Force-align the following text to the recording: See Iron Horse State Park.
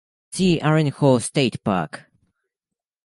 See 0.31 0.59
Iron 0.61 0.87
Horse 0.87 1.25
State 1.25 1.63
Park. 1.63 2.05